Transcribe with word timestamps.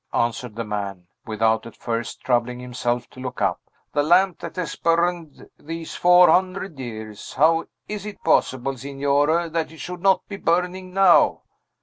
answered 0.15 0.55
the 0.55 0.63
man, 0.63 1.05
without 1.27 1.67
at 1.67 1.77
first 1.77 2.21
troubling 2.21 2.59
himself 2.59 3.07
to 3.07 3.19
look 3.19 3.39
up. 3.39 3.61
"The 3.93 4.01
lamp 4.01 4.39
that 4.39 4.55
has 4.55 4.75
burned 4.75 5.47
these 5.59 5.93
four 5.93 6.27
hundred 6.27 6.79
years! 6.79 7.33
How 7.35 7.67
is 7.87 8.07
it 8.07 8.23
possible, 8.23 8.75
Signore, 8.75 9.47
that 9.49 9.71
it 9.71 9.77
should 9.79 10.01
not 10.01 10.27
be 10.27 10.37
burning 10.37 10.91
now?" 10.91 11.41